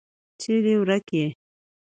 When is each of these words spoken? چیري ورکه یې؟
چیري 0.41 0.73
ورکه 0.81 1.15
یې؟ 1.21 1.27